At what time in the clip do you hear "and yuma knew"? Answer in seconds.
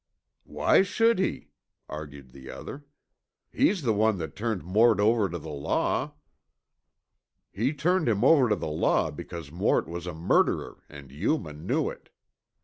10.89-11.91